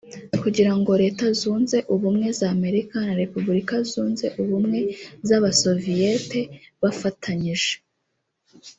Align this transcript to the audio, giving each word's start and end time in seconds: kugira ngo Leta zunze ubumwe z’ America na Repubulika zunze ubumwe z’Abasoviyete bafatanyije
kugira 0.41 0.71
ngo 0.77 0.91
Leta 1.03 1.25
zunze 1.39 1.77
ubumwe 1.93 2.27
z’ 2.37 2.39
America 2.55 2.97
na 3.07 3.13
Repubulika 3.21 3.75
zunze 3.91 4.25
ubumwe 4.41 4.79
z’Abasoviyete 5.27 6.39
bafatanyije 6.81 7.73